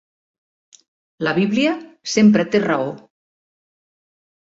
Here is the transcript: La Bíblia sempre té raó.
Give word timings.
La 1.27 1.33
Bíblia 1.39 1.73
sempre 2.13 2.45
té 2.55 2.61
raó. 2.63 2.89